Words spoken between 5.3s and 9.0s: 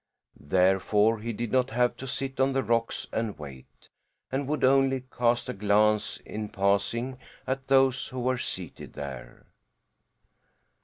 a glance, in passing, at those who were seated